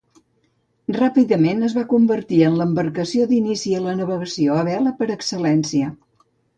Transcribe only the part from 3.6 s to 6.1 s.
a la navegació a vela, per excel·lència.